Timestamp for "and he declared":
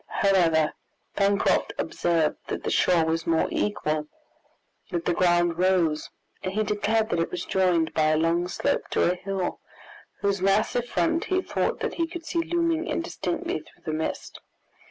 6.41-7.09